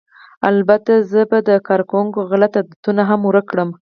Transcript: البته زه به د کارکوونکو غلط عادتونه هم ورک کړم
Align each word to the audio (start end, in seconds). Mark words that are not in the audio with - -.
البته 0.49 0.91
زه 1.11 1.21
به 1.29 1.37
د 1.49 1.51
کارکوونکو 1.67 2.19
غلط 2.31 2.53
عادتونه 2.59 3.01
هم 3.09 3.19
ورک 3.25 3.45
کړم 3.51 3.69